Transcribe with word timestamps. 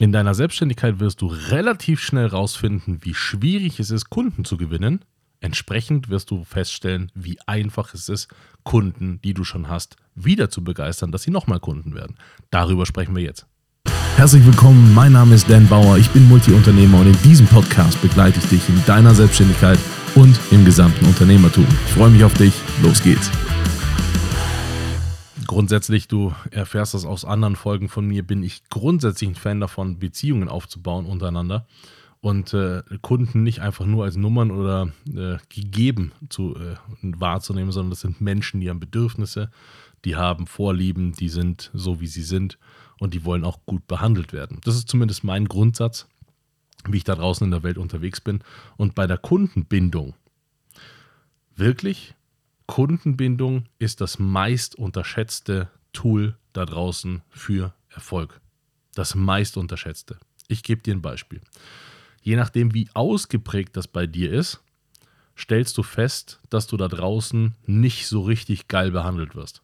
In 0.00 0.12
deiner 0.12 0.32
Selbstständigkeit 0.32 1.00
wirst 1.00 1.22
du 1.22 1.26
relativ 1.26 2.00
schnell 2.00 2.26
rausfinden, 2.26 3.00
wie 3.02 3.14
schwierig 3.14 3.80
es 3.80 3.90
ist, 3.90 4.10
Kunden 4.10 4.44
zu 4.44 4.56
gewinnen. 4.56 5.00
Entsprechend 5.40 6.08
wirst 6.08 6.30
du 6.30 6.44
feststellen, 6.44 7.10
wie 7.16 7.38
einfach 7.48 7.94
es 7.94 8.08
ist, 8.08 8.28
Kunden, 8.62 9.20
die 9.22 9.34
du 9.34 9.42
schon 9.42 9.68
hast, 9.68 9.96
wieder 10.14 10.50
zu 10.50 10.62
begeistern, 10.62 11.10
dass 11.10 11.24
sie 11.24 11.32
nochmal 11.32 11.58
Kunden 11.58 11.96
werden. 11.96 12.16
Darüber 12.50 12.86
sprechen 12.86 13.16
wir 13.16 13.24
jetzt. 13.24 13.46
Herzlich 14.14 14.46
willkommen, 14.46 14.94
mein 14.94 15.12
Name 15.12 15.34
ist 15.34 15.50
Dan 15.50 15.66
Bauer, 15.66 15.98
ich 15.98 16.10
bin 16.10 16.28
Multiunternehmer 16.28 17.00
und 17.00 17.08
in 17.08 17.22
diesem 17.22 17.46
Podcast 17.48 18.00
begleite 18.00 18.38
ich 18.38 18.46
dich 18.46 18.68
in 18.68 18.84
deiner 18.84 19.16
Selbstständigkeit 19.16 19.78
und 20.14 20.38
im 20.52 20.64
gesamten 20.64 21.06
Unternehmertum. 21.06 21.66
Ich 21.86 21.94
freue 21.94 22.10
mich 22.10 22.22
auf 22.22 22.34
dich, 22.34 22.54
los 22.82 23.02
geht's 23.02 23.32
grundsätzlich, 25.48 26.06
du 26.06 26.32
erfährst 26.52 26.94
das 26.94 27.04
aus 27.04 27.24
anderen 27.24 27.56
Folgen 27.56 27.88
von 27.88 28.06
mir, 28.06 28.24
bin 28.24 28.44
ich 28.44 28.68
grundsätzlich 28.68 29.30
ein 29.30 29.34
Fan 29.34 29.58
davon, 29.58 29.98
Beziehungen 29.98 30.48
aufzubauen 30.48 31.06
untereinander 31.06 31.66
und 32.20 32.54
äh, 32.54 32.82
Kunden 33.02 33.42
nicht 33.42 33.60
einfach 33.60 33.86
nur 33.86 34.04
als 34.04 34.16
Nummern 34.16 34.52
oder 34.52 34.92
äh, 35.12 35.38
gegeben 35.48 36.12
zu, 36.28 36.54
äh, 36.54 36.76
wahrzunehmen, 37.02 37.72
sondern 37.72 37.90
das 37.90 38.00
sind 38.00 38.20
Menschen, 38.20 38.60
die 38.60 38.70
haben 38.70 38.78
Bedürfnisse, 38.78 39.50
die 40.04 40.16
haben 40.16 40.46
Vorlieben, 40.46 41.12
die 41.12 41.28
sind 41.28 41.70
so, 41.74 42.00
wie 42.00 42.06
sie 42.06 42.22
sind 42.22 42.58
und 43.00 43.14
die 43.14 43.24
wollen 43.24 43.44
auch 43.44 43.58
gut 43.66 43.86
behandelt 43.88 44.32
werden. 44.32 44.60
Das 44.64 44.76
ist 44.76 44.88
zumindest 44.88 45.24
mein 45.24 45.46
Grundsatz, 45.46 46.06
wie 46.88 46.98
ich 46.98 47.04
da 47.04 47.14
draußen 47.14 47.44
in 47.44 47.50
der 47.50 47.62
Welt 47.62 47.78
unterwegs 47.78 48.20
bin. 48.20 48.40
Und 48.76 48.94
bei 48.94 49.06
der 49.06 49.18
Kundenbindung, 49.18 50.14
wirklich 51.56 52.14
Kundenbindung 52.68 53.64
ist 53.78 54.00
das 54.00 54.20
meist 54.20 54.76
unterschätzte 54.76 55.68
Tool 55.92 56.36
da 56.52 56.66
draußen 56.66 57.22
für 57.30 57.74
Erfolg. 57.88 58.40
Das 58.94 59.14
meist 59.14 59.56
unterschätzte. 59.56 60.18
Ich 60.48 60.62
gebe 60.62 60.82
dir 60.82 60.94
ein 60.94 61.02
Beispiel. 61.02 61.40
Je 62.22 62.36
nachdem, 62.36 62.74
wie 62.74 62.88
ausgeprägt 62.94 63.76
das 63.76 63.88
bei 63.88 64.06
dir 64.06 64.30
ist, 64.30 64.60
stellst 65.36 65.78
du 65.78 65.82
fest, 65.82 66.40
dass 66.50 66.66
du 66.66 66.76
da 66.76 66.88
draußen 66.88 67.54
nicht 67.66 68.06
so 68.06 68.22
richtig 68.22 68.68
geil 68.68 68.90
behandelt 68.90 69.34
wirst. 69.34 69.62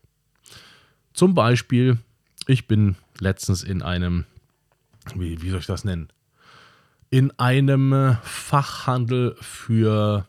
Zum 1.13 1.35
Beispiel, 1.35 1.99
ich 2.47 2.67
bin 2.67 2.97
letztens 3.19 3.63
in 3.63 3.83
einem, 3.83 4.25
wie, 5.15 5.43
wie 5.43 5.51
soll 5.51 5.61
ich 5.61 5.67
das 5.67 5.85
nennen? 5.85 6.09
In 7.11 7.39
einem 7.39 8.17
Fachhandel 8.23 9.37
für 9.41 10.27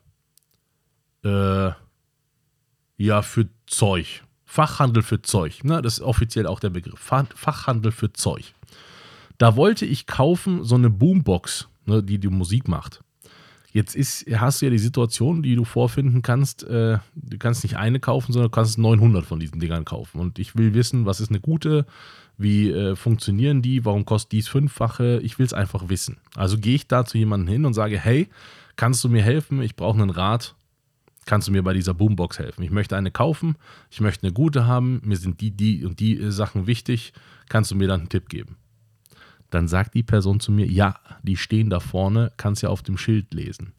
äh, 1.23 1.71
ja, 2.97 3.21
für 3.21 3.47
Zeug. 3.67 4.23
Fachhandel 4.45 5.03
für 5.03 5.21
Zeug. 5.21 5.63
Ne? 5.63 5.81
Das 5.81 5.95
ist 5.95 6.01
offiziell 6.01 6.47
auch 6.47 6.59
der 6.59 6.69
Begriff. 6.69 6.99
Fachhandel 6.99 7.91
für 7.91 8.13
Zeug. 8.13 8.53
Da 9.37 9.55
wollte 9.55 9.85
ich 9.85 10.07
kaufen 10.07 10.63
so 10.63 10.75
eine 10.75 10.89
Boombox, 10.89 11.67
ne, 11.85 12.02
die 12.02 12.19
die 12.19 12.29
Musik 12.29 12.67
macht. 12.67 13.02
Jetzt 13.73 13.93
ist, 13.93 14.25
hast 14.33 14.61
du 14.61 14.67
ja 14.67 14.69
die 14.69 14.77
Situation, 14.77 15.43
die 15.43 15.55
du 15.55 15.65
vorfinden 15.65 16.21
kannst. 16.21 16.63
Äh, 16.63 16.99
du 17.15 17.37
kannst 17.37 17.63
nicht 17.63 17.75
eine 17.75 17.99
kaufen, 17.99 18.31
sondern 18.31 18.49
du 18.49 18.55
kannst 18.55 18.77
900 18.77 19.25
von 19.25 19.41
diesen 19.41 19.59
Dingern 19.59 19.83
kaufen. 19.83 20.21
Und 20.21 20.39
ich 20.39 20.55
will 20.55 20.73
wissen, 20.73 21.05
was 21.05 21.19
ist 21.19 21.30
eine 21.30 21.41
gute, 21.41 21.85
wie 22.37 22.71
äh, 22.71 22.95
funktionieren 22.95 23.61
die, 23.61 23.83
warum 23.83 24.05
kostet 24.05 24.31
dies 24.31 24.47
fünffache. 24.47 25.19
Ich 25.23 25.37
will 25.39 25.45
es 25.45 25.52
einfach 25.52 25.89
wissen. 25.89 26.15
Also 26.35 26.57
gehe 26.57 26.75
ich 26.75 26.87
da 26.87 27.03
zu 27.03 27.17
jemandem 27.17 27.49
hin 27.49 27.65
und 27.65 27.73
sage: 27.73 27.99
Hey, 27.99 28.30
kannst 28.77 29.03
du 29.03 29.09
mir 29.09 29.21
helfen? 29.21 29.61
Ich 29.61 29.75
brauche 29.75 30.02
einen 30.02 30.09
Rat 30.09 30.55
kannst 31.25 31.47
du 31.47 31.51
mir 31.51 31.63
bei 31.63 31.73
dieser 31.73 31.93
Boombox 31.93 32.39
helfen? 32.39 32.63
Ich 32.63 32.71
möchte 32.71 32.95
eine 32.95 33.11
kaufen, 33.11 33.55
ich 33.89 34.01
möchte 34.01 34.25
eine 34.25 34.33
gute 34.33 34.65
haben, 34.65 35.01
mir 35.03 35.17
sind 35.17 35.41
die, 35.41 35.51
die 35.51 35.85
und 35.85 35.99
die 35.99 36.31
Sachen 36.31 36.67
wichtig, 36.67 37.13
kannst 37.49 37.71
du 37.71 37.75
mir 37.75 37.87
dann 37.87 38.01
einen 38.01 38.09
Tipp 38.09 38.29
geben? 38.29 38.57
Dann 39.49 39.67
sagt 39.67 39.93
die 39.93 40.03
Person 40.03 40.39
zu 40.39 40.51
mir, 40.51 40.65
ja, 40.65 40.99
die 41.23 41.37
stehen 41.37 41.69
da 41.69 41.79
vorne, 41.79 42.31
kannst 42.37 42.61
ja 42.61 42.69
auf 42.69 42.83
dem 42.83 42.97
Schild 42.97 43.33
lesen. 43.33 43.73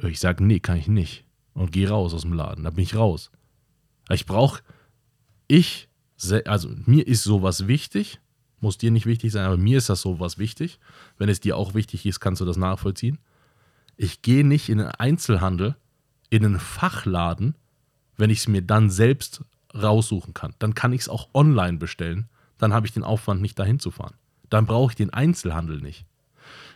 Ich 0.00 0.20
sage, 0.20 0.44
nee, 0.44 0.60
kann 0.60 0.76
ich 0.76 0.88
nicht. 0.88 1.24
Und 1.52 1.70
gehe 1.70 1.88
raus 1.88 2.14
aus 2.14 2.22
dem 2.22 2.32
Laden, 2.32 2.64
da 2.64 2.70
bin 2.70 2.82
ich 2.82 2.96
raus. 2.96 3.30
Ich 4.10 4.26
brauche, 4.26 4.62
ich, 5.46 5.88
also 6.46 6.70
mir 6.84 7.06
ist 7.06 7.22
sowas 7.22 7.68
wichtig, 7.68 8.18
muss 8.60 8.78
dir 8.78 8.90
nicht 8.90 9.06
wichtig 9.06 9.30
sein, 9.30 9.46
aber 9.46 9.56
mir 9.56 9.78
ist 9.78 9.88
das 9.88 10.00
sowas 10.00 10.38
wichtig. 10.38 10.80
Wenn 11.16 11.28
es 11.28 11.38
dir 11.38 11.56
auch 11.56 11.74
wichtig 11.74 12.06
ist, 12.06 12.18
kannst 12.18 12.40
du 12.40 12.44
das 12.44 12.56
nachvollziehen. 12.56 13.18
Ich 13.96 14.22
gehe 14.22 14.46
nicht 14.46 14.68
in 14.68 14.78
den 14.78 14.88
Einzelhandel, 14.88 15.76
in 16.30 16.44
einen 16.44 16.58
Fachladen, 16.58 17.54
wenn 18.16 18.30
ich 18.30 18.38
es 18.38 18.48
mir 18.48 18.62
dann 18.62 18.90
selbst 18.90 19.44
raussuchen 19.74 20.34
kann. 20.34 20.54
Dann 20.58 20.74
kann 20.74 20.92
ich 20.92 21.02
es 21.02 21.08
auch 21.08 21.28
online 21.34 21.78
bestellen. 21.78 22.28
Dann 22.58 22.72
habe 22.72 22.86
ich 22.86 22.92
den 22.92 23.04
Aufwand, 23.04 23.42
nicht 23.42 23.58
dahin 23.58 23.78
zu 23.78 23.90
fahren. 23.90 24.14
Dann 24.50 24.66
brauche 24.66 24.92
ich 24.92 24.96
den 24.96 25.12
Einzelhandel 25.12 25.80
nicht. 25.80 26.06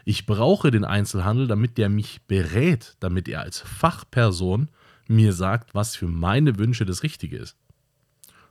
Ich 0.05 0.27
brauche 0.27 0.71
den 0.71 0.85
Einzelhandel, 0.85 1.47
damit 1.47 1.79
der 1.79 1.89
mich 1.89 2.23
berät, 2.23 2.97
damit 3.01 3.29
er 3.29 3.43
als 3.43 3.61
Fachperson 3.61 4.69
mir 5.07 5.33
sagt, 5.33 5.75
was 5.75 5.97
für 5.97 6.09
meine 6.09 6.59
Wünsche 6.59 6.87
das 6.87 7.03
Richtige 7.03 7.37
ist 7.37 7.57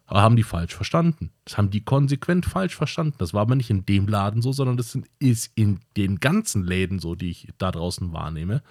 haben 0.08 0.36
die 0.36 0.44
falsch 0.44 0.74
verstanden. 0.74 1.32
Das 1.46 1.58
haben 1.58 1.70
die 1.70 1.84
konsequent 1.84 2.46
falsch 2.46 2.76
verstanden. 2.76 3.16
Das 3.18 3.34
war 3.34 3.42
aber 3.42 3.56
nicht 3.56 3.70
in 3.70 3.86
dem 3.86 4.08
Laden 4.08 4.42
so, 4.42 4.52
sondern 4.52 4.78
das 4.78 4.98
ist 5.20 5.52
in 5.56 5.80
den 5.98 6.20
ganzen 6.20 6.64
Läden 6.64 7.00
so, 7.00 7.16
die 7.16 7.30
ich 7.30 7.50
da 7.58 7.72
draußen 7.72 8.14
wahrnehme. 8.14 8.62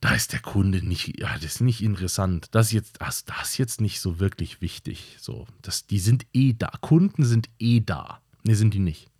Da 0.00 0.14
ist 0.14 0.32
der 0.32 0.40
Kunde 0.40 0.86
nicht, 0.86 1.18
ja, 1.20 1.34
das 1.34 1.44
ist 1.44 1.60
nicht 1.60 1.82
interessant. 1.82 2.48
Das 2.52 2.66
ist 2.66 2.72
jetzt, 2.72 3.00
das, 3.00 3.24
das 3.24 3.50
ist 3.50 3.58
jetzt 3.58 3.80
nicht 3.80 4.00
so 4.00 4.20
wirklich 4.20 4.60
wichtig. 4.60 5.16
So, 5.20 5.46
das, 5.62 5.86
die 5.86 5.98
sind 5.98 6.26
eh 6.32 6.52
da. 6.52 6.70
Kunden 6.80 7.24
sind 7.24 7.48
eh 7.58 7.80
da. 7.80 8.20
Ne, 8.44 8.54
sind 8.54 8.74
die 8.74 8.78
nicht 8.80 9.10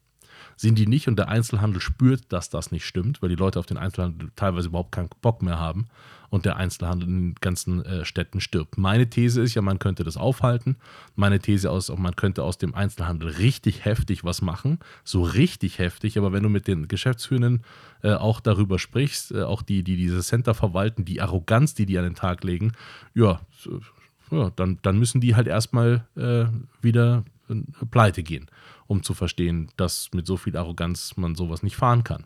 sind 0.59 0.77
die 0.77 0.89
nicht 0.89 1.07
und 1.07 1.17
der 1.17 1.29
Einzelhandel 1.29 1.81
spürt, 1.81 2.33
dass 2.33 2.51
das 2.51 2.73
nicht 2.73 2.85
stimmt, 2.85 3.23
weil 3.23 3.29
die 3.29 3.37
Leute 3.37 3.61
auf 3.61 3.67
den 3.67 3.77
Einzelhandel 3.77 4.31
teilweise 4.35 4.69
überhaupt 4.69 4.91
keinen 4.91 5.09
Bock 5.23 5.41
mehr 5.41 5.59
haben 5.59 5.87
und 6.31 6.45
der 6.45 6.57
Einzelhandel 6.57 7.09
in 7.09 7.21
den 7.21 7.35
ganzen 7.41 7.85
äh, 7.85 8.05
Städten 8.05 8.41
stirbt. 8.41 8.77
Meine 8.77 9.09
These 9.09 9.41
ist 9.41 9.55
ja, 9.55 9.63
man 9.63 9.79
könnte 9.79 10.03
das 10.03 10.17
aufhalten. 10.17 10.77
Meine 11.15 11.39
These 11.39 11.71
ist, 11.71 11.97
man 11.97 12.17
könnte 12.17 12.43
aus 12.43 12.59
dem 12.59 12.75
Einzelhandel 12.75 13.31
richtig 13.31 13.85
heftig 13.85 14.25
was 14.25 14.43
machen, 14.43 14.81
so 15.05 15.23
richtig 15.23 15.79
heftig, 15.79 16.19
aber 16.19 16.33
wenn 16.33 16.43
du 16.43 16.49
mit 16.49 16.67
den 16.67 16.89
Geschäftsführenden 16.89 17.63
äh, 18.03 18.15
auch 18.15 18.41
darüber 18.41 18.81
sprichst, 18.81 19.31
äh, 19.31 19.43
auch 19.43 19.63
die, 19.63 19.85
die 19.85 19.97
diese 19.97 20.23
Center 20.23 20.55
verwalten, 20.55 21.05
die 21.05 21.21
Arroganz, 21.21 21.75
die 21.75 21.87
die 21.87 21.97
an 21.99 22.05
den 22.05 22.15
Tag 22.17 22.43
legen, 22.43 22.73
ja, 23.15 23.41
ja 24.33 24.51
dann, 24.57 24.79
dann 24.83 24.99
müssen 24.99 25.21
die 25.21 25.37
halt 25.37 25.47
erstmal 25.47 26.05
äh, 26.17 26.47
wieder 26.83 27.23
äh, 27.49 27.55
pleite 27.93 28.25
gehen 28.25 28.51
um 28.89 29.05
zu 29.05 29.15
verstehen, 29.15 29.71
dass 29.77 30.11
mit 30.13 30.27
so 30.27 30.37
viel 30.37 30.57
Arroganz 30.57 31.17
man 31.17 31.37
sowas 31.37 31.63
nicht 31.63 31.77
fahren 31.77 32.03
kann. 32.03 32.25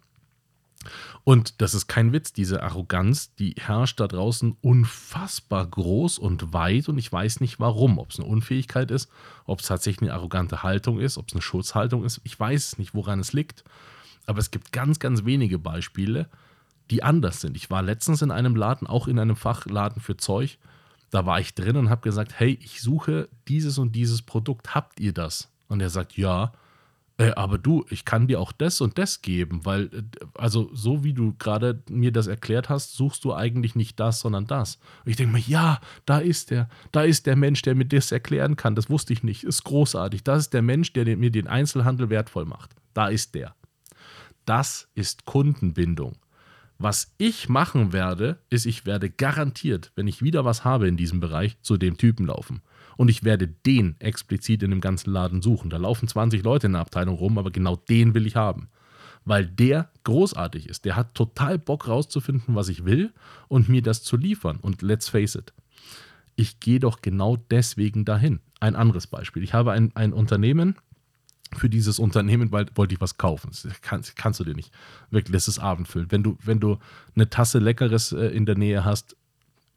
Und 1.24 1.60
das 1.60 1.74
ist 1.74 1.86
kein 1.86 2.12
Witz, 2.12 2.32
diese 2.32 2.62
Arroganz, 2.62 3.34
die 3.34 3.54
herrscht 3.56 4.00
da 4.00 4.08
draußen 4.08 4.56
unfassbar 4.60 5.66
groß 5.66 6.18
und 6.18 6.52
weit 6.52 6.88
und 6.88 6.98
ich 6.98 7.12
weiß 7.12 7.40
nicht 7.40 7.60
warum. 7.60 7.98
Ob 7.98 8.10
es 8.10 8.18
eine 8.18 8.28
Unfähigkeit 8.28 8.90
ist, 8.90 9.10
ob 9.44 9.60
es 9.60 9.66
tatsächlich 9.66 10.08
eine 10.08 10.18
arrogante 10.18 10.62
Haltung 10.62 10.98
ist, 10.98 11.18
ob 11.18 11.28
es 11.28 11.34
eine 11.34 11.42
Schutzhaltung 11.42 12.04
ist, 12.04 12.20
ich 12.24 12.38
weiß 12.38 12.78
nicht, 12.78 12.94
woran 12.94 13.20
es 13.20 13.32
liegt. 13.32 13.62
Aber 14.26 14.38
es 14.38 14.50
gibt 14.50 14.72
ganz, 14.72 14.98
ganz 14.98 15.24
wenige 15.24 15.58
Beispiele, 15.58 16.28
die 16.90 17.02
anders 17.02 17.40
sind. 17.40 17.56
Ich 17.56 17.70
war 17.70 17.82
letztens 17.82 18.22
in 18.22 18.30
einem 18.30 18.56
Laden, 18.56 18.86
auch 18.86 19.06
in 19.06 19.18
einem 19.18 19.36
Fachladen 19.36 20.00
für 20.00 20.16
Zeug. 20.16 20.58
Da 21.10 21.26
war 21.26 21.38
ich 21.38 21.54
drin 21.54 21.76
und 21.76 21.90
habe 21.90 22.02
gesagt, 22.02 22.32
hey, 22.36 22.58
ich 22.60 22.80
suche 22.80 23.28
dieses 23.46 23.78
und 23.78 23.92
dieses 23.92 24.22
Produkt, 24.22 24.74
habt 24.74 24.98
ihr 24.98 25.12
das? 25.12 25.51
Und 25.72 25.80
er 25.80 25.88
sagt, 25.88 26.18
ja. 26.18 26.52
Äh, 27.16 27.30
aber 27.30 27.56
du, 27.56 27.86
ich 27.88 28.04
kann 28.04 28.26
dir 28.26 28.40
auch 28.40 28.52
das 28.52 28.82
und 28.82 28.98
das 28.98 29.22
geben, 29.22 29.64
weil, 29.64 29.84
äh, 29.86 30.02
also 30.34 30.68
so 30.74 31.02
wie 31.02 31.14
du 31.14 31.34
gerade 31.38 31.82
mir 31.88 32.12
das 32.12 32.26
erklärt 32.26 32.68
hast, 32.68 32.92
suchst 32.92 33.24
du 33.24 33.32
eigentlich 33.32 33.74
nicht 33.74 33.98
das, 33.98 34.20
sondern 34.20 34.46
das. 34.46 34.76
Und 35.04 35.10
ich 35.10 35.16
denke 35.16 35.32
mir, 35.32 35.40
ja, 35.40 35.80
da 36.04 36.18
ist 36.18 36.50
der, 36.50 36.68
da 36.92 37.02
ist 37.04 37.24
der 37.26 37.36
Mensch, 37.36 37.62
der 37.62 37.74
mir 37.74 37.86
das 37.86 38.12
erklären 38.12 38.56
kann. 38.56 38.74
Das 38.74 38.90
wusste 38.90 39.14
ich 39.14 39.22
nicht. 39.22 39.44
Ist 39.44 39.64
großartig. 39.64 40.22
Das 40.24 40.40
ist 40.40 40.52
der 40.52 40.62
Mensch, 40.62 40.92
der 40.92 41.16
mir 41.16 41.30
den 41.30 41.46
Einzelhandel 41.46 42.10
wertvoll 42.10 42.44
macht. 42.44 42.70
Da 42.92 43.08
ist 43.08 43.34
der. 43.34 43.54
Das 44.44 44.88
ist 44.94 45.25
Kundenbindung. 45.25 46.16
Was 46.82 47.14
ich 47.17 47.49
machen 47.49 47.93
werde, 47.93 48.38
ist, 48.50 48.67
ich 48.67 48.87
werde 48.87 49.08
garantiert, 49.08 49.93
wenn 49.94 50.08
ich 50.08 50.20
wieder 50.20 50.44
was 50.44 50.64
habe 50.64 50.88
in 50.88 50.96
diesem 50.96 51.20
Bereich, 51.20 51.56
zu 51.62 51.76
dem 51.76 51.96
Typen 51.96 52.26
laufen 52.26 52.61
und 52.96 53.08
ich 53.08 53.23
werde 53.23 53.46
den 53.46 53.94
explizit 54.00 54.64
in 54.64 54.70
dem 54.70 54.81
ganzen 54.81 55.12
Laden 55.12 55.43
suchen. 55.43 55.70
Da 55.70 55.76
laufen 55.76 56.08
20 56.08 56.43
Leute 56.43 56.67
in 56.67 56.73
der 56.73 56.82
Abteilung 56.82 57.14
rum, 57.14 57.38
aber 57.38 57.52
genau 57.52 57.76
den 57.76 58.14
will 58.14 58.26
ich 58.26 58.34
haben. 58.34 58.69
Weil 59.25 59.46
der 59.46 59.90
großartig 60.02 60.69
ist. 60.69 60.84
Der 60.84 60.96
hat 60.96 61.14
total 61.14 61.56
Bock 61.56 61.87
rauszufinden, 61.87 62.56
was 62.56 62.69
ich 62.69 62.85
will 62.85 63.12
und 63.46 63.69
mir 63.69 63.82
das 63.82 64.02
zu 64.02 64.17
liefern. 64.17 64.56
Und 64.56 64.82
let's 64.82 65.08
face 65.08 65.37
it, 65.37 65.52
ich 66.35 66.58
gehe 66.58 66.81
doch 66.81 67.00
genau 67.00 67.37
deswegen 67.37 68.05
dahin. 68.05 68.40
Ein 68.58 68.75
anderes 68.75 69.06
Beispiel. 69.06 69.44
Ich 69.44 69.55
habe 69.55 69.70
ein, 69.70 69.94
ein 69.94 70.12
Unternehmen, 70.12 70.75
für 71.56 71.69
dieses 71.69 71.99
Unternehmen 71.99 72.52
weil, 72.52 72.66
wollte 72.75 72.94
ich 72.94 73.00
was 73.00 73.19
kaufen. 73.19 73.50
Das 73.50 73.66
kannst, 73.81 74.16
kannst 74.16 74.40
du 74.40 74.44
dir 74.44 74.54
nicht. 74.54 74.72
Wirklich, 75.10 75.32
das 75.32 75.49
ist 75.49 75.58
abendfüllend. 75.58 76.12
Wenn 76.12 76.22
du, 76.22 76.38
wenn 76.43 76.60
du 76.60 76.78
eine 77.14 77.28
Tasse 77.28 77.58
Leckeres 77.58 78.12
äh, 78.12 78.26
in 78.26 78.46
der 78.46 78.56
Nähe 78.56 78.84
hast, 78.84 79.16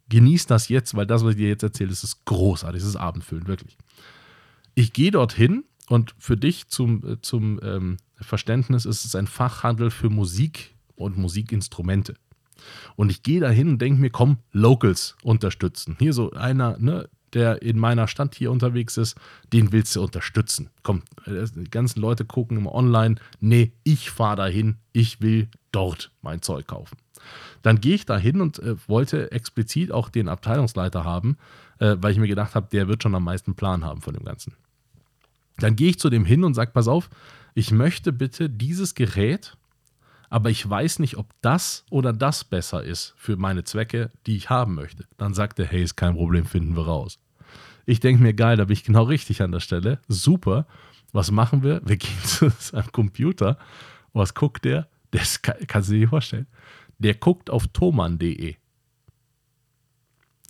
genieß 0.09 0.45
das 0.47 0.69
jetzt, 0.69 0.95
weil 0.95 1.05
das, 1.05 1.23
was 1.23 1.31
ich 1.31 1.37
dir 1.37 1.49
jetzt 1.49 1.63
erzähle, 1.63 1.89
das 1.89 2.03
ist 2.03 2.25
großartig, 2.25 2.81
das 2.81 2.89
ist 2.89 2.95
abendfüllend, 2.95 3.47
wirklich. 3.47 3.77
Ich 4.75 4.93
gehe 4.93 5.11
dorthin 5.11 5.63
Und 5.87 6.15
für 6.17 6.37
dich 6.37 6.67
zum, 6.67 7.05
äh, 7.05 7.21
zum 7.21 7.59
ähm, 7.63 7.97
Verständnis 8.15 8.85
ist 8.85 9.05
es 9.05 9.15
ein 9.15 9.27
Fachhandel 9.27 9.91
für 9.91 10.09
Musik 10.09 10.75
und 10.95 11.17
Musikinstrumente. 11.17 12.15
Und 12.95 13.11
ich 13.11 13.21
gehe 13.21 13.41
dahin 13.41 13.69
und 13.69 13.81
denke 13.81 14.01
mir, 14.01 14.09
komm, 14.09 14.37
Locals 14.51 15.15
unterstützen. 15.23 15.95
Hier 15.99 16.13
so 16.13 16.31
einer, 16.31 16.77
ne, 16.79 17.09
der 17.35 17.61
in 17.61 17.77
meiner 17.77 18.07
Stadt 18.07 18.33
hier 18.33 18.51
unterwegs 18.51 18.97
ist, 18.97 19.15
den 19.53 19.71
willst 19.71 19.95
du 19.95 20.01
unterstützen. 20.01 20.69
Komm, 20.81 21.03
äh, 21.25 21.45
die 21.55 21.69
ganzen 21.69 21.99
Leute 21.99 22.25
gucken 22.25 22.57
immer 22.57 22.73
online. 22.73 23.15
Nee, 23.39 23.73
ich 23.83 24.09
fahre 24.09 24.37
dahin, 24.37 24.77
ich 24.93 25.21
will 25.21 25.49
dort 25.71 26.11
mein 26.21 26.41
Zeug 26.41 26.65
kaufen. 26.65 26.97
Dann 27.61 27.81
gehe 27.81 27.95
ich 27.95 28.05
dahin 28.05 28.41
und 28.41 28.59
äh, 28.59 28.75
wollte 28.87 29.31
explizit 29.31 29.91
auch 29.91 30.09
den 30.09 30.29
Abteilungsleiter 30.29 31.03
haben, 31.03 31.37
äh, 31.79 31.95
weil 31.99 32.13
ich 32.13 32.19
mir 32.19 32.27
gedacht 32.27 32.55
habe, 32.55 32.67
der 32.71 32.87
wird 32.87 33.03
schon 33.03 33.15
am 33.15 33.23
meisten 33.23 33.55
Plan 33.55 33.83
haben 33.83 34.01
von 34.01 34.13
dem 34.13 34.23
Ganzen. 34.23 34.53
Dann 35.57 35.75
gehe 35.75 35.89
ich 35.89 35.99
zu 35.99 36.09
dem 36.09 36.25
hin 36.25 36.43
und 36.43 36.53
sage, 36.53 36.71
pass 36.73 36.87
auf, 36.87 37.09
ich 37.53 37.71
möchte 37.71 38.11
bitte 38.11 38.49
dieses 38.49 38.95
Gerät, 38.95 39.57
aber 40.29 40.49
ich 40.49 40.67
weiß 40.69 40.99
nicht, 40.99 41.17
ob 41.17 41.27
das 41.41 41.85
oder 41.89 42.11
das 42.11 42.43
besser 42.43 42.83
ist 42.83 43.13
für 43.17 43.37
meine 43.37 43.63
Zwecke, 43.63 44.11
die 44.25 44.35
ich 44.35 44.49
haben 44.49 44.75
möchte. 44.75 45.05
Dann 45.17 45.33
sagt 45.33 45.59
er, 45.59 45.65
hey, 45.65 45.83
ist 45.83 45.95
kein 45.95 46.15
Problem, 46.15 46.45
finden 46.45 46.75
wir 46.75 46.85
raus. 46.85 47.19
Ich 47.85 47.99
denke 47.99 48.21
mir, 48.21 48.33
geil, 48.33 48.57
da 48.57 48.65
bin 48.65 48.73
ich 48.73 48.83
genau 48.83 49.03
richtig 49.03 49.41
an 49.41 49.51
der 49.51 49.59
Stelle. 49.59 49.99
Super. 50.07 50.67
Was 51.11 51.31
machen 51.31 51.63
wir? 51.63 51.81
Wir 51.85 51.97
gehen 51.97 52.17
zu 52.23 52.49
seinem 52.49 52.91
Computer. 52.91 53.57
Was 54.13 54.33
guckt 54.33 54.65
der? 54.65 54.87
Das 55.11 55.41
kann, 55.41 55.55
kannst 55.67 55.89
du 55.89 55.93
dir 55.93 56.09
vorstellen. 56.09 56.47
Der 56.97 57.15
guckt 57.15 57.49
auf 57.49 57.67
thomann.de. 57.67 58.55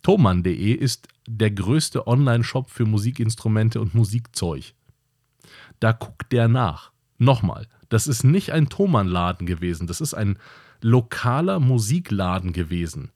Thomann.de 0.02 0.72
ist 0.72 1.08
der 1.26 1.50
größte 1.50 2.06
Online-Shop 2.06 2.70
für 2.70 2.86
Musikinstrumente 2.86 3.80
und 3.80 3.94
Musikzeug. 3.94 4.74
Da 5.80 5.92
guckt 5.92 6.32
der 6.32 6.48
nach. 6.48 6.92
Nochmal, 7.18 7.66
das 7.88 8.06
ist 8.06 8.24
nicht 8.24 8.52
ein 8.52 8.68
Thomann-Laden 8.68 9.46
gewesen, 9.46 9.86
das 9.86 10.00
ist 10.00 10.14
ein 10.14 10.38
lokaler 10.80 11.60
Musikladen 11.60 12.52
gewesen, 12.52 13.10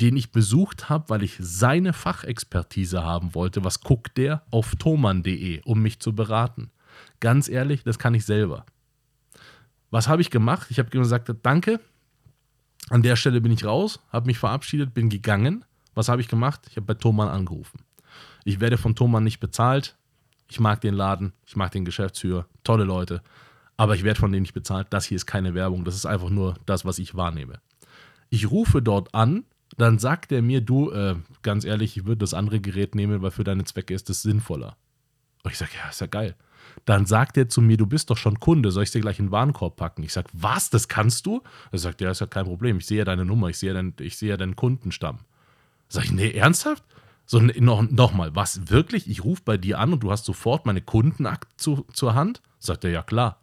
den 0.00 0.16
ich 0.16 0.32
besucht 0.32 0.88
habe, 0.88 1.08
weil 1.08 1.22
ich 1.22 1.36
seine 1.38 1.92
Fachexpertise 1.92 3.02
haben 3.04 3.34
wollte. 3.34 3.64
Was 3.64 3.80
guckt 3.80 4.16
der 4.16 4.42
auf 4.50 4.74
thomann.de, 4.76 5.62
um 5.64 5.82
mich 5.82 6.00
zu 6.00 6.14
beraten? 6.14 6.70
Ganz 7.20 7.48
ehrlich, 7.48 7.82
das 7.82 7.98
kann 7.98 8.14
ich 8.14 8.24
selber. 8.24 8.64
Was 9.90 10.08
habe 10.08 10.22
ich 10.22 10.30
gemacht? 10.30 10.68
Ich 10.70 10.78
habe 10.78 10.90
gesagt, 10.90 11.30
danke. 11.42 11.80
An 12.88 13.02
der 13.02 13.16
Stelle 13.16 13.40
bin 13.40 13.52
ich 13.52 13.64
raus, 13.64 14.00
habe 14.10 14.26
mich 14.26 14.38
verabschiedet, 14.38 14.94
bin 14.94 15.10
gegangen. 15.10 15.64
Was 15.94 16.08
habe 16.08 16.20
ich 16.20 16.28
gemacht? 16.28 16.62
Ich 16.70 16.76
habe 16.76 16.86
bei 16.86 16.94
Thomann 16.94 17.28
angerufen. 17.28 17.80
Ich 18.44 18.60
werde 18.60 18.78
von 18.78 18.94
Thomann 18.94 19.24
nicht 19.24 19.40
bezahlt. 19.40 19.96
Ich 20.48 20.58
mag 20.58 20.80
den 20.80 20.94
Laden, 20.94 21.32
ich 21.46 21.54
mag 21.54 21.70
den 21.70 21.84
Geschäftsführer, 21.84 22.46
tolle 22.64 22.82
Leute, 22.82 23.22
aber 23.76 23.94
ich 23.94 24.02
werde 24.02 24.18
von 24.18 24.32
denen 24.32 24.42
nicht 24.42 24.52
bezahlt. 24.52 24.88
Das 24.90 25.04
hier 25.04 25.14
ist 25.14 25.26
keine 25.26 25.54
Werbung, 25.54 25.84
das 25.84 25.94
ist 25.94 26.06
einfach 26.06 26.28
nur 26.28 26.56
das, 26.66 26.84
was 26.84 26.98
ich 26.98 27.14
wahrnehme. 27.14 27.60
Ich 28.30 28.50
rufe 28.50 28.82
dort 28.82 29.14
an, 29.14 29.44
dann 29.76 29.98
sagt 29.98 30.32
er 30.32 30.42
mir, 30.42 30.60
du, 30.60 30.90
äh, 30.90 31.16
ganz 31.42 31.64
ehrlich, 31.64 31.96
ich 31.96 32.04
würde 32.04 32.18
das 32.18 32.34
andere 32.34 32.60
Gerät 32.60 32.94
nehmen, 32.94 33.22
weil 33.22 33.30
für 33.30 33.44
deine 33.44 33.64
Zwecke 33.64 33.94
ist 33.94 34.10
es 34.10 34.22
sinnvoller. 34.22 34.76
Und 35.42 35.52
ich 35.52 35.58
sage, 35.58 35.72
ja, 35.82 35.88
ist 35.88 36.00
ja 36.00 36.06
geil. 36.06 36.34
Dann 36.84 37.06
sagt 37.06 37.36
er 37.36 37.48
zu 37.48 37.60
mir, 37.60 37.76
du 37.76 37.86
bist 37.86 38.10
doch 38.10 38.16
schon 38.16 38.38
Kunde, 38.38 38.70
soll 38.70 38.84
ich 38.84 38.90
dir 38.90 39.00
gleich 39.00 39.18
in 39.18 39.26
den 39.26 39.32
Warenkorb 39.32 39.76
packen? 39.76 40.02
Ich 40.02 40.12
sage, 40.12 40.28
was, 40.32 40.70
das 40.70 40.88
kannst 40.88 41.26
du? 41.26 41.42
Er 41.72 41.78
sagt, 41.78 42.00
ja, 42.00 42.10
ist 42.10 42.20
ja 42.20 42.26
kein 42.26 42.44
Problem, 42.44 42.78
ich 42.78 42.86
sehe 42.86 42.98
ja 42.98 43.04
deine 43.04 43.24
Nummer, 43.24 43.48
ich 43.48 43.58
sehe 43.58 43.70
ja, 43.70 43.74
dein, 43.74 43.94
ich 44.00 44.16
sehe 44.18 44.30
ja 44.30 44.36
deinen 44.36 44.56
Kundenstamm. 44.56 45.20
Sag 45.88 46.04
ich, 46.04 46.12
nee, 46.12 46.30
ernsthaft? 46.30 46.84
So, 47.26 47.40
noch, 47.40 47.82
noch 47.82 48.12
mal, 48.12 48.34
was, 48.34 48.70
wirklich? 48.70 49.08
Ich 49.08 49.24
rufe 49.24 49.42
bei 49.44 49.56
dir 49.56 49.78
an 49.78 49.92
und 49.92 50.02
du 50.02 50.10
hast 50.10 50.24
sofort 50.24 50.66
meine 50.66 50.82
Kundenakt 50.82 51.60
zu, 51.60 51.86
zur 51.92 52.14
Hand? 52.14 52.42
Sagt 52.58 52.84
er, 52.84 52.90
ja 52.90 53.02
klar. 53.02 53.40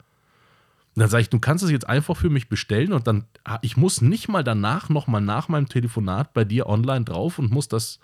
Und 0.97 1.01
dann 1.01 1.11
sage 1.11 1.21
ich, 1.21 1.29
du 1.29 1.37
kannst 1.37 1.63
es 1.63 1.69
jetzt 1.69 1.87
einfach 1.87 2.17
für 2.17 2.31
mich 2.31 2.49
bestellen 2.49 2.91
und 2.91 3.05
dann, 3.05 3.25
ah, 3.43 3.59
ich 3.61 3.77
muss 3.77 4.01
nicht 4.01 4.29
mal 4.29 4.43
danach, 4.43 4.89
noch 4.89 5.05
mal 5.05 5.21
nach 5.21 5.47
meinem 5.47 5.69
Telefonat 5.69 6.33
bei 6.33 6.43
dir 6.43 6.65
online 6.65 7.05
drauf 7.05 7.37
und 7.37 7.51
muss 7.51 7.67
das, 7.67 7.99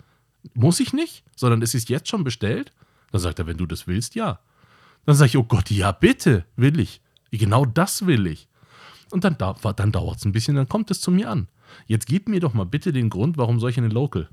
muss 0.54 0.78
ich 0.78 0.92
nicht, 0.92 1.24
sondern 1.34 1.60
es 1.60 1.74
ist 1.74 1.88
jetzt 1.88 2.08
schon 2.08 2.22
bestellt? 2.22 2.70
Dann 3.10 3.20
sagt 3.20 3.40
er, 3.40 3.48
wenn 3.48 3.56
du 3.56 3.66
das 3.66 3.88
willst, 3.88 4.14
ja. 4.14 4.38
Dann 5.06 5.16
sage 5.16 5.30
ich, 5.30 5.36
oh 5.36 5.42
Gott, 5.42 5.72
ja 5.72 5.90
bitte, 5.90 6.44
will 6.54 6.78
ich. 6.78 7.00
Genau 7.32 7.64
das 7.64 8.06
will 8.06 8.28
ich. 8.28 8.46
Und 9.10 9.24
dann, 9.24 9.36
dann 9.38 9.90
dauert 9.90 10.18
es 10.18 10.24
ein 10.24 10.30
bisschen, 10.30 10.54
dann 10.54 10.68
kommt 10.68 10.88
es 10.92 11.00
zu 11.00 11.10
mir 11.10 11.28
an. 11.28 11.48
Jetzt 11.88 12.06
gib 12.06 12.28
mir 12.28 12.38
doch 12.38 12.54
mal 12.54 12.62
bitte 12.62 12.92
den 12.92 13.10
Grund, 13.10 13.36
warum 13.36 13.58
soll 13.58 13.70
ich 13.70 13.76
in 13.76 13.82
den 13.82 13.90
Local? 13.90 14.28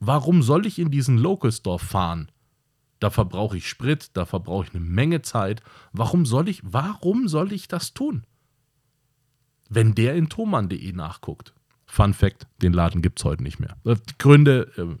Warum 0.00 0.42
soll 0.42 0.66
ich 0.66 0.80
in 0.80 0.90
diesen 0.90 1.16
Local 1.16 1.52
Store 1.52 1.78
fahren? 1.78 2.28
Da 3.00 3.10
verbrauche 3.10 3.56
ich 3.56 3.68
Sprit, 3.68 4.10
da 4.12 4.26
verbrauche 4.26 4.66
ich 4.66 4.74
eine 4.74 4.84
Menge 4.84 5.22
Zeit. 5.22 5.62
Warum 5.92 6.26
soll 6.26 6.48
ich, 6.48 6.60
warum 6.62 7.28
soll 7.28 7.52
ich 7.52 7.66
das 7.66 7.94
tun? 7.94 8.24
Wenn 9.68 9.94
der 9.94 10.14
in 10.14 10.28
thomann.de 10.28 10.92
nachguckt. 10.92 11.54
Fun 11.86 12.14
Fact, 12.14 12.46
den 12.62 12.72
Laden 12.72 13.02
gibt 13.02 13.18
es 13.18 13.24
heute 13.24 13.42
nicht 13.42 13.58
mehr. 13.58 13.76
Äh, 13.84 13.96
Gründe, 14.18 14.70
äh, 14.76 14.96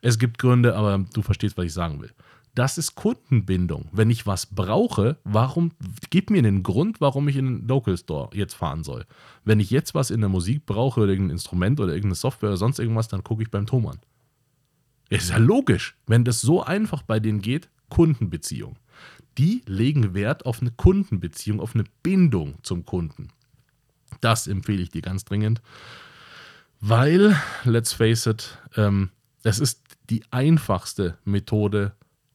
es 0.00 0.18
gibt 0.18 0.38
Gründe, 0.38 0.74
aber 0.74 1.04
du 1.12 1.20
verstehst, 1.20 1.58
was 1.58 1.66
ich 1.66 1.72
sagen 1.74 2.00
will. 2.00 2.10
Das 2.54 2.78
ist 2.78 2.94
Kundenbindung. 2.94 3.88
Wenn 3.92 4.10
ich 4.10 4.26
was 4.26 4.46
brauche, 4.46 5.18
warum, 5.24 5.72
gib 6.08 6.30
mir 6.30 6.38
einen 6.38 6.62
Grund, 6.62 7.00
warum 7.00 7.28
ich 7.28 7.36
in 7.36 7.46
den 7.46 7.68
Local 7.68 7.96
Store 7.96 8.30
jetzt 8.32 8.54
fahren 8.54 8.84
soll. 8.84 9.06
Wenn 9.44 9.60
ich 9.60 9.70
jetzt 9.70 9.94
was 9.94 10.10
in 10.10 10.20
der 10.20 10.30
Musik 10.30 10.66
brauche 10.66 11.00
oder 11.00 11.10
irgendein 11.10 11.36
Instrument 11.36 11.78
oder 11.78 11.92
irgendeine 11.92 12.16
Software 12.16 12.50
oder 12.50 12.56
sonst 12.56 12.78
irgendwas, 12.78 13.08
dann 13.08 13.22
gucke 13.22 13.42
ich 13.42 13.50
beim 13.50 13.66
Thomann. 13.66 13.98
Ist 15.10 15.30
ja 15.30 15.36
logisch, 15.36 15.96
wenn 16.06 16.24
das 16.24 16.40
so 16.40 16.62
einfach 16.62 17.02
bei 17.02 17.20
denen 17.20 17.42
geht, 17.42 17.68
Kundenbeziehung. 17.90 18.76
Die 19.38 19.62
legen 19.66 20.14
Wert 20.14 20.46
auf 20.46 20.60
eine 20.60 20.70
Kundenbeziehung, 20.70 21.60
auf 21.60 21.74
eine 21.74 21.84
Bindung 22.02 22.54
zum 22.62 22.86
Kunden. 22.86 23.28
Das 24.20 24.46
empfehle 24.46 24.82
ich 24.82 24.90
dir 24.90 25.02
ganz 25.02 25.24
dringend, 25.24 25.60
weil, 26.80 27.36
let's 27.64 27.92
face 27.92 28.26
it, 28.26 28.58
ähm, 28.76 29.10
ist 29.42 29.82
die 30.10 30.22
einfachste 30.30 31.18
Methode, 31.24 31.92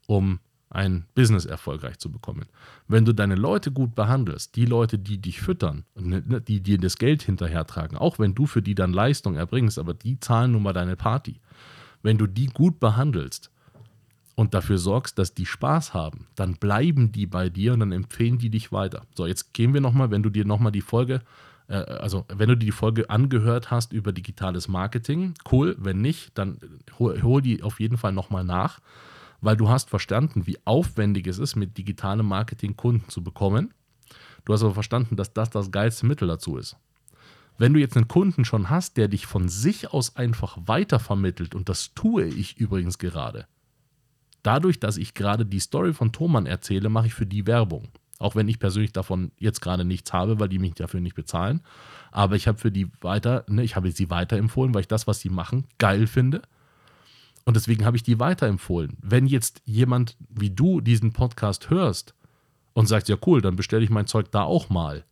um 0.08 0.40
ein 0.70 1.06
Business 1.16 1.46
erfolgreich 1.46 2.00
zu 2.00 2.12
bekommen. 2.12 2.46
Wenn 2.88 3.06
du 3.06 3.14
deine 3.14 3.36
Leute 3.36 3.72
gut 3.72 3.96
behandelst, 3.96 4.56
die 4.56 4.66
Leute, 4.66 5.00
die 5.00 5.20
dich 5.20 5.40
füttern, 5.40 5.86
ne, 5.96 6.22
ne, 6.26 6.42
die 6.42 6.62
dir 6.62 6.78
das 6.78 6.98
Geld 6.98 7.24
hinterhertragen, 7.24 7.98
auch 7.98 8.20
wenn 8.20 8.36
du 8.36 8.46
für 8.46 8.62
die 8.62 8.76
dann 8.76 8.92
Leistung 8.92 9.36
erbringst, 9.36 9.80
aber 9.80 9.94
die 9.94 10.20
zahlen 10.20 10.52
nun 10.52 10.64
mal 10.64 10.74
deine 10.74 10.98
Party, 10.98 11.40
wenn 12.06 12.20
du 12.20 12.28
die 12.28 12.46
gut 12.46 12.80
behandelst 12.80 13.50
und 14.36 14.54
dafür 14.54 14.78
sorgst, 14.78 15.18
dass 15.18 15.34
die 15.34 15.48
Spaß 15.48 15.96
haben, 15.96 16.28
dann 16.36 16.54
bleiben 16.54 17.12
die 17.12 17.26
bei 17.26 17.50
dir 17.50 17.74
und 17.74 17.80
dann 17.80 17.92
empfehlen 17.92 18.38
die 18.38 18.52
dich 18.52 18.72
weiter. 18.72 19.02
So, 19.16 19.26
jetzt 19.26 19.54
gehen 19.54 19.74
wir 19.74 19.82
nochmal, 19.82 20.12
wenn 20.12 20.22
du 20.22 20.30
dir 20.30 20.46
nochmal 20.46 20.72
die 20.72 20.82
Folge, 20.82 21.22
äh, 21.68 21.78
also 21.78 22.26
wenn 22.28 22.50
du 22.50 22.56
dir 22.56 22.68
die 22.68 22.72
Folge 22.72 23.10
angehört 23.10 23.72
hast 23.72 23.92
über 23.92 24.12
digitales 24.12 24.68
Marketing, 24.68 25.34
cool, 25.52 25.76
wenn 25.80 26.00
nicht, 26.02 26.38
dann 26.38 26.60
hol, 27.00 27.22
hol 27.24 27.42
die 27.42 27.64
auf 27.64 27.80
jeden 27.80 27.98
Fall 27.98 28.12
nochmal 28.12 28.44
nach, 28.44 28.82
weil 29.42 29.58
du 29.58 29.70
hast 29.70 29.90
verstanden, 29.90 30.46
wie 30.46 30.60
aufwendig 30.64 31.26
es 31.26 31.40
ist, 31.40 31.56
mit 31.56 31.76
digitalem 31.76 32.28
Marketing 32.28 32.78
Kunden 32.78 33.10
zu 33.10 33.24
bekommen. 33.24 33.74
Du 34.44 34.54
hast 34.54 34.62
aber 34.62 34.76
verstanden, 34.76 35.16
dass 35.16 35.34
das 35.34 35.50
das 35.50 35.72
geilste 35.72 36.06
Mittel 36.06 36.28
dazu 36.28 36.58
ist. 36.58 36.78
Wenn 37.58 37.74
du 37.74 37.80
jetzt 37.80 37.96
einen 37.96 38.08
Kunden 38.08 38.44
schon 38.44 38.70
hast, 38.70 38.98
der 38.98 39.08
dich 39.08 39.26
von 39.26 39.48
sich 39.48 39.94
aus 39.94 40.16
einfach 40.16 40.58
weitervermittelt, 40.66 41.56
und 41.56 41.70
das 41.70 41.94
tue 41.94 42.26
ich 42.26 42.58
übrigens 42.58 42.98
gerade, 42.98 43.48
dadurch, 44.44 44.80
dass 44.80 44.98
ich 44.98 45.14
gerade 45.14 45.46
die 45.46 45.60
Story 45.60 45.94
von 45.94 46.12
Thomann 46.12 46.46
erzähle, 46.46 46.90
mache 46.90 47.08
ich 47.08 47.14
für 47.14 47.26
die 47.26 47.48
Werbung. 47.48 47.88
Auch 48.20 48.36
wenn 48.36 48.48
ich 48.48 48.60
persönlich 48.60 48.94
davon 48.94 49.32
jetzt 49.38 49.62
gerade 49.62 49.84
nichts 49.84 50.14
habe, 50.14 50.40
weil 50.40 50.50
die 50.50 50.60
mich 50.60 50.74
dafür 50.76 51.02
nicht 51.02 51.16
bezahlen. 51.16 51.62
Aber 52.12 52.36
ich 52.36 52.48
habe 52.48 52.58
für 52.58 52.72
die 52.72 52.90
weiter, 53.02 53.44
ne, 53.50 53.64
ich 53.64 53.76
habe 53.76 53.92
sie 53.92 54.10
weiterempfohlen, 54.10 54.74
weil 54.74 54.82
ich 54.82 54.88
das, 54.88 55.08
was 55.08 55.20
sie 55.20 55.30
machen, 55.30 55.66
geil 55.78 56.08
finde. 56.08 56.42
Und 57.44 57.56
deswegen 57.56 57.86
habe 57.86 57.98
ich 57.98 58.04
die 58.04 58.20
weiterempfohlen. 58.20 58.98
Wenn 59.02 59.28
jetzt 59.28 59.62
jemand 59.66 60.18
wie 60.30 60.50
du 60.50 60.82
diesen 60.82 61.12
Podcast 61.14 61.70
hörst 61.70 62.16
und 62.74 62.88
sagt, 62.88 63.10
ja 63.10 63.18
cool, 63.26 63.42
dann 63.42 63.56
bestelle 63.56 63.84
ich 63.84 63.90
mein 63.90 64.08
Zeug 64.08 64.32
da 64.32 64.44
auch 64.44 64.70
mal, 64.70 65.06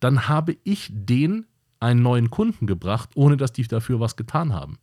dann 0.00 0.28
habe 0.28 0.56
ich 0.64 0.90
den 0.90 1.46
einen 1.80 2.02
neuen 2.02 2.30
Kunden 2.30 2.66
gebracht, 2.66 3.10
ohne 3.14 3.36
dass 3.36 3.52
die 3.52 3.66
dafür 3.66 4.00
was 4.00 4.16
getan 4.16 4.52
haben. 4.52 4.78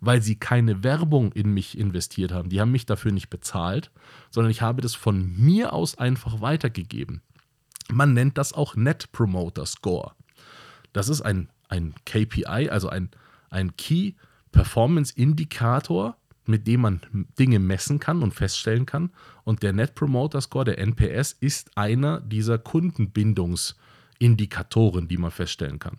Weil 0.00 0.22
sie 0.22 0.36
keine 0.36 0.84
Werbung 0.84 1.32
in 1.32 1.52
mich 1.52 1.78
investiert 1.78 2.30
haben. 2.30 2.50
Die 2.50 2.60
haben 2.60 2.70
mich 2.70 2.86
dafür 2.86 3.12
nicht 3.12 3.30
bezahlt, 3.30 3.90
sondern 4.30 4.50
ich 4.50 4.60
habe 4.60 4.82
das 4.82 4.94
von 4.94 5.34
mir 5.36 5.72
aus 5.72 5.98
einfach 5.98 6.42
weitergegeben. 6.42 7.22
Man 7.90 8.12
nennt 8.12 8.38
das 8.38 8.52
auch 8.52 8.76
Net 8.76 9.10
Promoter 9.12 9.66
Score. 9.66 10.12
Das 10.92 11.08
ist 11.08 11.22
ein, 11.22 11.48
ein 11.68 11.94
KPI, 12.04 12.68
also 12.68 12.88
ein, 12.88 13.10
ein 13.50 13.76
Key 13.76 14.12
Performance 14.52 15.12
Indikator, 15.16 16.16
mit 16.44 16.66
dem 16.66 16.80
man 16.82 17.00
Dinge 17.38 17.58
messen 17.58 17.98
kann 17.98 18.22
und 18.22 18.34
feststellen 18.34 18.84
kann. 18.84 19.10
Und 19.44 19.62
der 19.62 19.72
Net 19.72 19.94
Promoter 19.94 20.42
Score, 20.42 20.66
der 20.66 20.78
NPS, 20.78 21.32
ist 21.32 21.78
einer 21.78 22.20
dieser 22.20 22.58
Kundenbindungsindikatoren, 22.58 25.08
die 25.08 25.16
man 25.16 25.30
feststellen 25.30 25.78
kann. 25.78 25.96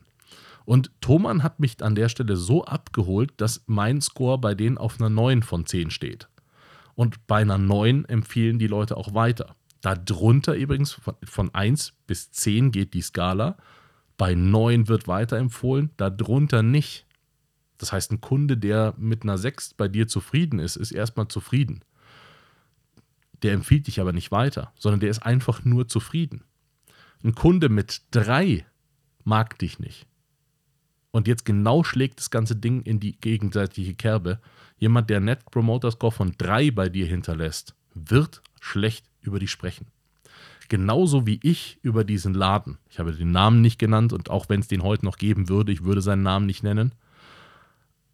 Und 0.65 0.91
Thomann 1.01 1.43
hat 1.43 1.60
mich 1.60 1.84
an 1.84 1.96
der 1.96 2.10
Stelle 2.10 2.38
so 2.38 2.65
abgeholt, 2.65 3.34
dass 3.38 3.63
mein 3.67 4.01
Score 4.01 4.38
bei 4.38 4.55
denen 4.55 4.77
auf 4.77 5.00
einer 5.00 5.10
9 5.10 5.43
von 5.43 5.65
10 5.65 5.91
steht. 5.91 6.29
Und 6.96 7.27
bei 7.27 7.41
einer 7.41 7.58
9 7.58 8.05
empfehlen 8.05 8.60
die 8.60 8.67
Leute 8.67 8.98
auch 8.98 9.13
weiter. 9.13 9.55
Darunter 9.82 10.55
übrigens 10.55 11.01
von 11.24 11.53
1 11.53 11.93
bis 12.08 12.32
10 12.32 12.72
geht 12.72 12.93
die 12.93 13.01
Skala. 13.01 13.58
Bei 14.17 14.36
9 14.36 14.88
wird 14.88 15.08
weiterempfohlen, 15.08 15.89
darunter 15.98 16.63
nicht. 16.63 17.05
Das 17.77 17.91
heißt, 17.91 18.12
ein 18.12 18.22
Kunde, 18.22 18.58
der 18.58 18.93
mit 18.98 19.24
einer 19.24 19.38
6 19.38 19.74
bei 19.74 19.89
dir 19.89 20.08
zufrieden 20.08 20.60
ist, 20.60 20.77
ist 20.77 20.91
erstmal 20.91 21.27
zufrieden. 21.27 21.84
Der 23.41 23.51
empfiehlt 23.51 23.88
dich 23.88 24.00
aber 24.00 24.13
nicht 24.13 24.32
weiter, 24.32 24.72
sondern 24.75 25.01
der 25.01 25.10
ist 25.10 25.25
einfach 25.25 25.65
nur 25.65 25.89
zufrieden. 25.89 26.43
Ein 27.24 27.36
Kunde 27.36 27.67
mit 27.67 28.03
3 28.12 28.65
mag 29.25 29.60
dich 29.60 29.79
nicht. 29.79 30.08
Und 31.13 31.27
jetzt 31.27 31.46
genau 31.46 31.84
schlägt 31.84 32.17
das 32.20 32.32
ganze 32.32 32.55
Ding 32.55 32.82
in 32.82 33.00
die 33.00 33.15
gegenseitige 33.15 33.93
Kerbe. 33.93 34.39
Jemand, 34.79 35.12
der 35.12 35.20
Net 35.20 35.46
Promoter 35.46 35.91
Score 35.91 36.12
von 36.12 36.34
3 36.36 36.72
bei 36.72 36.89
dir 36.89 37.05
hinterlässt, 37.05 37.75
wird 37.93 38.41
schlecht 38.60 39.05
über 39.22 39.38
dich 39.38 39.51
sprechen. 39.51 39.86
Genauso 40.70 41.27
wie 41.27 41.39
ich 41.43 41.77
über 41.84 42.03
diesen 42.03 42.34
Laden. 42.34 42.79
Ich 42.89 42.98
habe 42.98 43.13
den 43.13 43.32
Namen 43.32 43.62
nicht 43.62 43.77
genannt 43.77 44.12
und 44.12 44.32
auch 44.32 44.50
wenn 44.50 44.62
es 44.62 44.67
den 44.67 44.82
heute 44.82 45.05
noch 45.05 45.17
geben 45.17 45.50
würde, 45.50 45.72
ich 45.72 45.84
würde 45.84 46.01
seinen 46.01 46.24
Namen 46.24 46.48
nicht 46.48 46.63
nennen. 46.63 46.93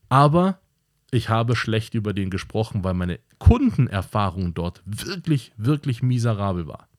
Aber 0.09 0.59
ich 1.09 1.29
habe 1.29 1.55
schlecht 1.55 1.93
über 1.93 2.11
den 2.11 2.29
gesprochen, 2.29 2.83
weil 2.83 2.95
meine 2.95 3.19
Kundenerfahrung 3.37 4.53
dort 4.53 4.81
wirklich, 4.85 5.53
wirklich 5.55 6.03
miserabel 6.03 6.67
war. 6.67 6.89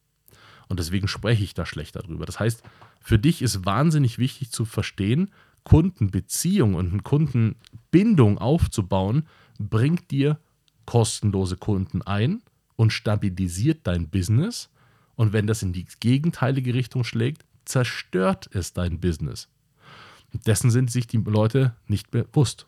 Und 0.68 0.80
deswegen 0.80 1.08
spreche 1.08 1.44
ich 1.44 1.52
da 1.52 1.66
schlecht 1.66 1.94
darüber. 1.94 2.24
Das 2.24 2.40
heißt, 2.40 2.62
für 3.02 3.18
dich 3.18 3.42
ist 3.42 3.66
wahnsinnig 3.66 4.18
wichtig 4.18 4.50
zu 4.50 4.64
verstehen, 4.64 5.30
Kundenbeziehung 5.64 6.74
und 6.74 6.92
eine 6.92 7.02
Kundenbindung 7.02 8.38
aufzubauen, 8.38 9.26
bringt 9.58 10.10
dir 10.10 10.38
kostenlose 10.86 11.56
Kunden 11.56 12.02
ein 12.02 12.42
und 12.76 12.92
stabilisiert 12.92 13.80
dein 13.84 14.08
Business. 14.08 14.70
Und 15.14 15.32
wenn 15.32 15.46
das 15.46 15.62
in 15.62 15.72
die 15.72 15.86
gegenteilige 16.00 16.74
Richtung 16.74 17.04
schlägt, 17.04 17.44
zerstört 17.64 18.48
es 18.52 18.72
dein 18.72 19.00
Business. 19.00 19.48
Dessen 20.32 20.70
sind 20.70 20.90
sich 20.90 21.06
die 21.06 21.18
Leute 21.18 21.74
nicht 21.86 22.10
bewusst. 22.10 22.66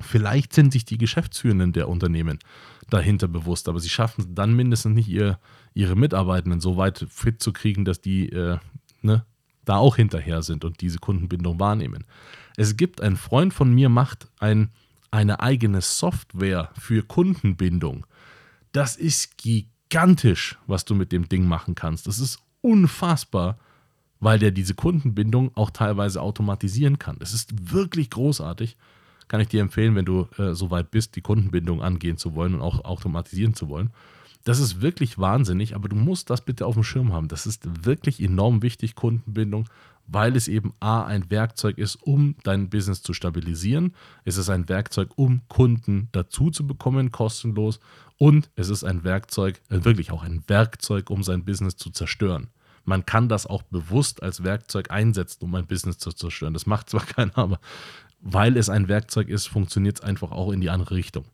Vielleicht 0.00 0.54
sind 0.54 0.72
sich 0.72 0.84
die 0.84 0.98
Geschäftsführenden 0.98 1.72
der 1.72 1.88
Unternehmen 1.88 2.38
dahinter 2.88 3.28
bewusst, 3.28 3.68
aber 3.68 3.78
sie 3.78 3.90
schaffen 3.90 4.22
es 4.22 4.26
dann 4.30 4.54
mindestens 4.54 4.94
nicht, 4.94 5.08
ihr, 5.08 5.38
ihre 5.74 5.96
Mitarbeitenden 5.96 6.60
so 6.60 6.76
weit 6.76 7.06
fit 7.08 7.42
zu 7.42 7.52
kriegen, 7.52 7.84
dass 7.84 8.00
die 8.00 8.30
äh, 8.30 8.58
ne, 9.02 9.24
da 9.64 9.76
auch 9.76 9.96
hinterher 9.96 10.42
sind 10.42 10.64
und 10.64 10.80
diese 10.80 10.98
Kundenbindung 10.98 11.60
wahrnehmen. 11.60 12.04
Es 12.56 12.76
gibt 12.76 13.00
ein 13.00 13.16
Freund 13.16 13.54
von 13.54 13.72
mir, 13.72 13.88
macht 13.88 14.28
ein, 14.38 14.70
eine 15.10 15.40
eigene 15.40 15.80
Software 15.80 16.70
für 16.78 17.02
Kundenbindung. 17.02 18.06
Das 18.72 18.96
ist 18.96 19.38
gigantisch, 19.38 20.58
was 20.66 20.84
du 20.84 20.94
mit 20.94 21.12
dem 21.12 21.28
Ding 21.28 21.46
machen 21.46 21.74
kannst. 21.74 22.06
Das 22.06 22.18
ist 22.18 22.38
unfassbar, 22.60 23.58
weil 24.20 24.38
der 24.38 24.50
diese 24.50 24.74
Kundenbindung 24.74 25.50
auch 25.56 25.70
teilweise 25.70 26.22
automatisieren 26.22 26.98
kann. 26.98 27.18
Das 27.18 27.32
ist 27.32 27.72
wirklich 27.72 28.10
großartig. 28.10 28.76
Kann 29.28 29.40
ich 29.40 29.48
dir 29.48 29.60
empfehlen, 29.60 29.94
wenn 29.94 30.04
du 30.04 30.28
äh, 30.38 30.54
so 30.54 30.70
weit 30.70 30.90
bist, 30.90 31.16
die 31.16 31.22
Kundenbindung 31.22 31.82
angehen 31.82 32.18
zu 32.18 32.34
wollen 32.34 32.54
und 32.54 32.60
auch 32.60 32.84
automatisieren 32.84 33.54
zu 33.54 33.68
wollen. 33.68 33.90
Das 34.44 34.58
ist 34.58 34.80
wirklich 34.80 35.18
wahnsinnig, 35.18 35.74
aber 35.74 35.88
du 35.88 35.96
musst 35.96 36.30
das 36.30 36.40
bitte 36.40 36.66
auf 36.66 36.74
dem 36.74 36.82
Schirm 36.82 37.12
haben. 37.12 37.28
Das 37.28 37.46
ist 37.46 37.84
wirklich 37.84 38.20
enorm 38.20 38.62
wichtig, 38.62 38.94
Kundenbindung, 38.94 39.68
weil 40.06 40.36
es 40.36 40.48
eben 40.48 40.74
A, 40.80 41.04
ein 41.04 41.30
Werkzeug 41.30 41.78
ist, 41.78 41.96
um 41.96 42.34
dein 42.42 42.68
Business 42.68 43.02
zu 43.02 43.14
stabilisieren. 43.14 43.94
Es 44.24 44.36
ist 44.36 44.50
ein 44.50 44.68
Werkzeug, 44.68 45.10
um 45.16 45.42
Kunden 45.48 46.08
dazu 46.12 46.50
zu 46.50 46.66
bekommen, 46.66 47.12
kostenlos. 47.12 47.78
Und 48.18 48.50
es 48.56 48.68
ist 48.68 48.84
ein 48.84 49.04
Werkzeug, 49.04 49.60
äh, 49.68 49.84
wirklich 49.84 50.10
auch 50.10 50.22
ein 50.22 50.42
Werkzeug, 50.48 51.10
um 51.10 51.22
sein 51.22 51.44
Business 51.44 51.76
zu 51.76 51.90
zerstören. 51.90 52.48
Man 52.84 53.06
kann 53.06 53.28
das 53.28 53.46
auch 53.46 53.62
bewusst 53.62 54.22
als 54.22 54.42
Werkzeug 54.42 54.90
einsetzen, 54.90 55.44
um 55.44 55.54
ein 55.54 55.66
Business 55.66 55.98
zu 55.98 56.12
zerstören. 56.12 56.52
Das 56.52 56.66
macht 56.66 56.90
zwar 56.90 57.04
keiner, 57.06 57.38
aber 57.38 57.60
weil 58.20 58.56
es 58.56 58.68
ein 58.68 58.88
Werkzeug 58.88 59.28
ist, 59.28 59.46
funktioniert 59.46 59.98
es 59.98 60.04
einfach 60.04 60.32
auch 60.32 60.52
in 60.52 60.60
die 60.60 60.70
andere 60.70 60.94
Richtung. 60.94 61.24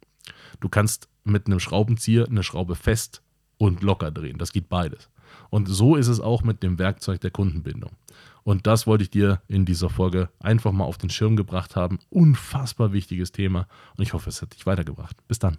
Du 0.61 0.69
kannst 0.69 1.09
mit 1.29 1.47
einem 1.47 1.61
Schraubenzieher 1.61 2.27
eine 2.29 2.43
Schraube 2.43 2.75
fest 2.75 3.23
und 3.59 3.83
locker 3.83 4.11
drehen. 4.11 4.39
Das 4.39 4.53
geht 4.53 4.69
beides. 4.69 5.09
Und 5.51 5.69
so 5.69 5.97
ist 5.97 6.09
es 6.09 6.21
auch 6.21 6.43
mit 6.43 6.63
dem 6.63 6.79
Werkzeug 6.79 7.21
der 7.21 7.31
Kundenbindung. 7.31 7.93
Und 8.45 8.67
das 8.67 8.87
wollte 8.87 9.05
ich 9.05 9.11
dir 9.11 9.43
in 9.47 9.67
dieser 9.67 9.91
Folge 9.91 10.31
einfach 10.41 10.73
mal 10.73 10.85
auf 10.85 10.97
den 10.97 11.11
Schirm 11.11 11.37
gebracht 11.37 11.77
haben. 11.77 11.99
Unfassbar 12.09 12.93
wichtiges 12.93 13.33
Thema. 13.33 13.67
Und 13.97 14.03
ich 14.03 14.15
hoffe, 14.15 14.31
es 14.31 14.41
hat 14.41 14.55
dich 14.55 14.65
weitergebracht. 14.65 15.17
Bis 15.29 15.39
dann. 15.39 15.59